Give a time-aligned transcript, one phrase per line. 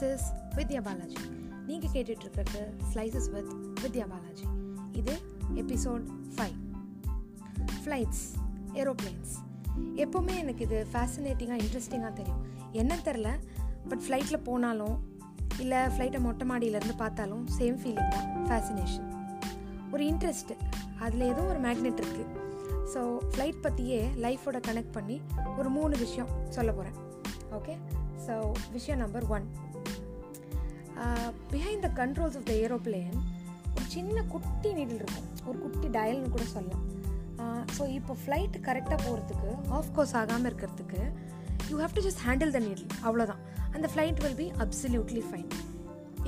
[0.00, 1.16] வித்யா பாலாஜி
[1.66, 4.44] நீங்கள் கேட்டுட்ருக்கிறது slices with Vidya Balaji
[4.92, 5.18] இது
[5.54, 6.04] எபிசோட்
[6.36, 6.56] ஃபைவ்
[7.84, 8.24] ஃப்ளைட்ஸ்
[8.74, 9.32] ஏரோப்ளைன்ஸ்
[9.94, 12.46] எப்போவுமே எனக்கு இது ஃபேசினேட்டிங்காக இன்ட்ரெஸ்டிங்காக தெரியும்.
[12.72, 13.28] என்ன தெரில
[13.88, 15.08] பட் ஃப்ளைட்டில் போனாலும்
[15.58, 19.12] இல்லை ஃப்ளைட்டை மொட்டை மாடியிலேருந்து பார்த்தாலும் சேம் ஃபீலிங் தான் ஃபேசினேஷன்
[19.92, 20.56] ஒரு இன்ட்ரெஸ்ட்டு
[20.98, 22.44] அதில் ஏதோ ஒரு மேக்னெட் இருக்குது
[22.94, 25.20] ஸோ ஃப்ளைட் பற்றியே லைஃபோட கனெக்ட் பண்ணி
[25.56, 26.94] ஒரு மூணு விஷயம் சொல்ல போகிறேன்
[27.52, 27.76] ஓகே
[28.26, 29.46] ஸோ விஷயம் number one
[31.52, 33.16] behind the controls of the aeroplane
[33.76, 35.26] ஒரு சின்ன குட்டி நீடில் இருக்கும்.
[35.48, 36.84] ஒரு குட்டி டயல்னு கூட சொல்லலாம்.
[37.76, 41.00] ஸோ இப்போ ஃப்ளைட் கரெக்டாக போகிறதுக்கு ஆஃப் கோர்ஸ் ஆகாமல் இருக்கிறதுக்கு
[41.70, 43.42] you have to just handle the needle அவ்வளோதான்
[43.74, 45.50] அந்த flight will be absolutely fine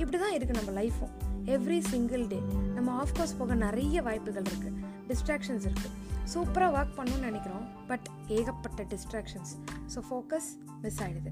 [0.01, 1.13] இப்படி தான் இருக்குது நம்ம லைஃப்பும்
[1.55, 2.39] எவ்ரி சிங்கிள் டே
[2.77, 4.75] நம்ம ஆஃப் கோர்ஸ் போக நிறைய வாய்ப்புகள் இருக்குது
[5.09, 5.95] டிஸ்ட்ராக்ஷன்ஸ் இருக்குது
[6.33, 7.65] சூப்பராக ஒர்க் பண்ணணும்னு நினைக்கிறோம்.
[7.91, 9.53] பட் ஏகப்பட்ட டிஸ்ட்ராக்ஷன்ஸ்
[9.93, 10.49] ஸோ ஃபோக்கஸ்
[10.83, 11.31] மிஸ் ஆகிடுது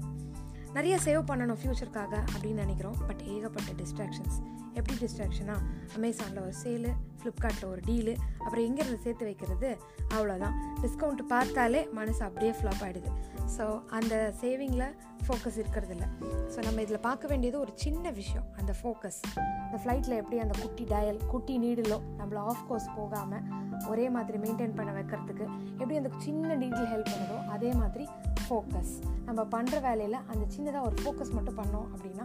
[0.74, 2.96] நிறைய சேவ் பண்ணணும் ஃப்யூச்சருக்காக அப்படின்னு நினைக்கிறோம்.
[3.06, 4.36] பட் ஏகப்பட்ட டிஸ்ட்ராக்ஷன்ஸ்
[4.74, 5.60] எப்படி டிஸ்ட்ராக்ஷனாக
[5.96, 9.70] அமேசானில் ஒரு சேலு ஃப்ளிப்கார்ட்டில் ஒரு டீலு அப்புறம் எங்கேருந்து சேர்த்து வைக்கிறது?
[10.14, 13.10] அவ்வளோதான் டிஸ்கவுண்ட் பார்த்தாலே மனசு அப்படியே ஃப்ளாப் ஆகிடுது
[13.58, 14.86] ஸோ அந்த சேவிங்கில்
[15.26, 16.08] ஃபோக்கஸ் இருக்கிறது இல்லை
[16.54, 18.46] ஸோ நம்ம இதில் பார்க்க வேண்டியது ஒரு சின்ன விஷயம்.
[18.56, 19.20] அந்த ஃபோக்கஸ்
[19.66, 23.42] இந்த ஃப்ளைட்டில் எப்படி அந்த குட்டி டயல் குட்டி நீடிலோ நம்மளை ஆஃப் கோர்ஸ் போகாமல்
[23.88, 25.44] ஒரே மாதிரி மெயின்டைன் பண்ண வைக்கிறதுக்கு
[25.78, 28.08] எப்படி அந்த சின்ன நீடில் ஹெல்ப் பண்ணுதோ அதே மாதிரி
[28.48, 28.92] ஃபோக்கஸ்
[29.26, 32.24] நம்ம பண்ணுற வேலையில் அந்த சின்னதாக ஒரு ஃபோக்கஸ் மட்டும் பண்ணோம் அப்படின்னா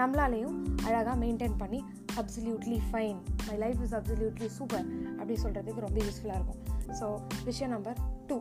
[0.00, 1.80] நம்மளாலையும் அழகாக மெயின்டைன் பண்ணி
[2.20, 4.86] absolutely fine my life is absolutely super
[5.18, 6.60] அப்படி சொல்கிறதுக்கு ரொம்ப யூஸ்ஃபுல்லாக இருக்கும்.
[6.98, 7.06] ஸோ
[7.44, 8.36] விஷயம் நம்பர் டூ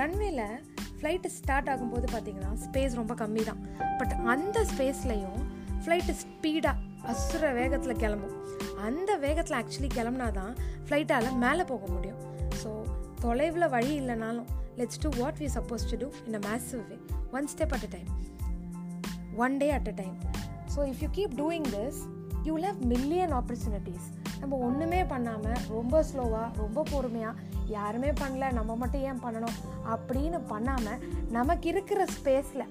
[0.00, 0.42] ரன்வேல
[0.98, 3.62] ஃப்ளைட்டு ஸ்டார்ட் ஆகும்போது பார்த்தீங்கன்னா ஸ்பேஸ் ரொம்ப கம்மி தான்
[4.00, 5.40] பட் அந்த ஸ்பேஸ்லையும்
[5.84, 8.36] ஃப்ளைட்டு ஸ்பீடாக அசுர வேகத்தில் கிளம்பும்.
[8.86, 10.52] அந்த வேகத்தில் ஆக்சுவலி கிளம்புனா தான்
[10.86, 12.20] ஃப்ளைட்டால் மேலே போக முடியும்.
[12.62, 12.70] ஸோ
[13.24, 16.96] தொலைவில் வழி இல்லைனாலும் let's do what we suppose to do in a massive way
[17.32, 18.10] one step at a time
[19.36, 20.16] one day at a time
[20.76, 22.00] so if you keep doing this
[22.42, 24.06] you will have million opportunities
[24.40, 29.56] நம்ம ஒன்றுமே பண்ணாமல் ரொம்ப ஸ்லோவாக ரொம்ப பொறுமையாக யாருமே பண்ணல நம்ம மட்டும் ஏன் பண்ணணும்
[29.92, 30.98] அப்படின்னு பண்ணாமல்
[31.30, 32.66] நமக்கு இருக்கிற ஸ்பேஸில்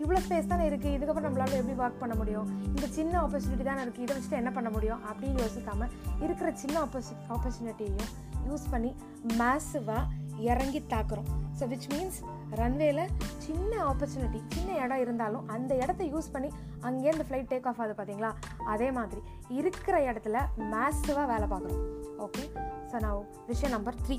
[0.00, 2.48] இவ்வளோ ஸ்பேஸ் தானே இருக்குது இதுக்கப்புறம் நம்மளால எப்படி ஒர்க் பண்ண முடியும்?
[2.64, 5.00] இந்த சின்ன ஆப்பர்ச்சுனிட்டி தானே இருக்குது இதை வச்சுட்டு என்ன பண்ண முடியும்?
[5.04, 8.10] அப்படின்னு யோசிக்காமல் இருக்கிற சின்ன ஆப்பர்ச்சு ஆப்பர்ச்சுனிட்டியையும்
[8.48, 8.94] யூஸ் பண்ணி
[9.38, 10.04] மேசிவாக
[10.50, 11.28] இறங்கி தாக்குறோம்.
[11.58, 12.18] ஸோ விச் மீன்ஸ்
[12.60, 13.00] ரன்வேல
[13.46, 16.50] சின்ன ஆப்பர்ச்சுனிட்டி சின்ன இடம் இருந்தாலும் அந்த இடத்த யூஸ் பண்ணி
[16.88, 18.30] அங்கேருந்து ஃப்ளைட் டேக் ஆஃப் ஆகுது பார்த்தீங்களா
[18.74, 19.20] அதே மாதிரி
[19.58, 20.38] இருக்கிற இடத்துல
[20.72, 21.84] மேசிவாக வேலை பார்க்குறோம்.
[22.26, 22.44] ஓகே
[22.92, 24.18] ஸோ நான் விஷயம் நம்பர் த்ரீ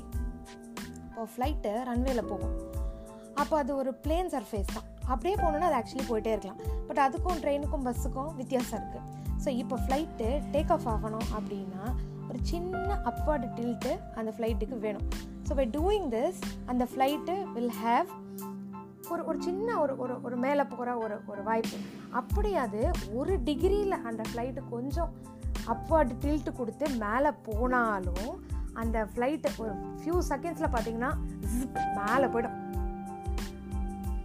[1.08, 2.54] இப்போ ஃப்ளைட்டு ரன்வேல போகும்.
[3.42, 4.88] அப்போ அது ஒரு பிளேன் சர்ஃபேஸ் தான்.
[5.12, 6.60] அப்படியே போகணுன்னா அது ஆக்சுவலி போயிட்டே இருக்கலாம்.
[6.88, 11.84] பட் அதுக்கும் ட்ரெயினுக்கும் பஸ்ஸுக்கும் வித்தியாசம் இருக்குது ஸோ இப்போ ஃப்ளைட்டு டேக் ஆஃப் ஆகணும் அப்படின்னா
[12.34, 15.04] ஒரு சின்ன அப்வர்டு டில்ட்டு அந்த ஃப்ளைட்டுக்கு வேணும்.
[15.48, 18.08] ஸோ பை டூயிங் திஸ் அந்த ஃப்ளைட்டு வில் ஹேவ்
[19.10, 21.78] ஒரு ஒரு சின்ன ஒரு ஒரு ஒரு மேலே போகிற ஒரு ஒரு வாய்ப்பு.
[22.10, 25.10] அப்படி அது ஒரு டிகிரியில் அந்த ஃப்ளைட்டு கொஞ்சம்
[25.66, 28.30] அப்வர்டு டில்ட்டு கொடுத்து மேலே போனாலும்
[28.72, 31.12] அந்த ஃப்ளைட்டு ஒரு ஃபியூ செகண்ட்ஸில் பார்த்தீங்கன்னா
[32.00, 32.58] மேலே போயிடும்.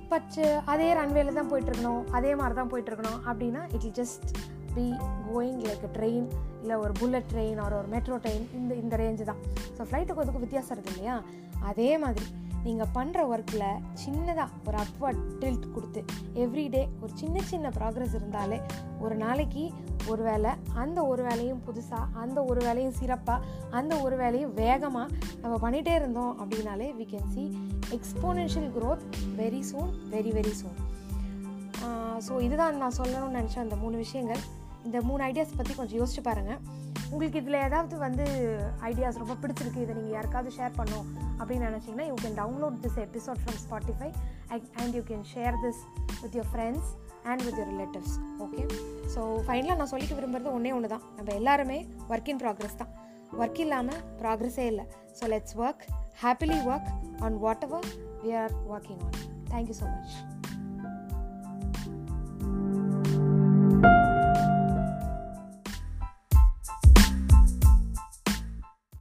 [0.10, 4.32] பட் அதே ரன்வேல தான் போயிட்டுருக்கணும் அதே மாதிரி தான் போயிட்டுருக்கணும் அப்படின்னா it'll just
[4.76, 4.94] be
[5.34, 6.28] going like train
[6.62, 9.38] இல்லை ஒரு புல்லட் ட்ரெயின் ஒரு ஒரு மெட்ரோ ட்ரெயின் இந்த இந்த ரேஞ்சு தான்.
[9.78, 11.22] ஸோ ஃப்ளைட்டுக்கு அதுக்கு வித்தியாசம் இருக்குது இல்லையா?
[11.62, 12.26] அதே மாதிரி
[12.64, 16.04] நீங்கள் பண்ணுற ஒர்க்கில் சின்னதாக ஒரு அப்வர்ட் டில்ட் கொடுத்து
[16.34, 18.62] எவ்ரிடே ஒரு சின்ன சின்ன ப்ராக்ரஸ் இருந்தாலே
[19.00, 19.72] ஒரு நாளைக்கு
[20.08, 25.70] ஒரு வேலை அந்த ஒரு வேலையும் புதுசாக அந்த ஒரு வேலையும் சிறப்பாக அந்த ஒரு வேலையும் வேகமாக நம்ம
[25.70, 27.58] பண்ணிகிட்டே இருந்தோம் அப்படின்னாலே we can see
[27.92, 29.04] exponential growth
[29.38, 30.78] very soon very very soon
[32.28, 34.40] so இதுதான் நான் சொல்லணும்னு நினச்ச அந்த மூணு விஷயங்கள்.
[34.86, 36.60] இந்த மூணு ஐடியாஸ் பற்றி கொஞ்சம் யோசிச்சு பாருங்கள்
[37.12, 38.26] உங்களுக்கு இதில் ஏதாவது வந்து
[38.82, 41.06] ஐடியாஸ் ரொம்ப பிடிச்சிருக்கு இதை நீங்கள் யாருக்காவது ஷேர் பண்ணும்
[41.40, 44.12] அப்படின்னு நினச்சிங்கன்னா you can download this episode from Spotify
[44.52, 45.82] and you can share this
[46.22, 46.90] with your friends
[47.24, 48.66] and with your relatives okay
[49.16, 52.90] so ஃபைனலாக நான் சொல்லிக்க விரும்புகிறது ஒன்றே ஒன்று தான் நம்ம எல்லாருமே ஒர்க் இன் ப்ராக்ரஸ் தான்.
[53.40, 54.86] ஒர்க் இல்லாமல் ப்ராக்ரஸே இல்லை.
[55.20, 55.84] So let's work
[56.22, 56.90] happily work
[57.20, 57.86] on whatever
[58.24, 59.18] we are working on
[59.52, 60.39] thank you so much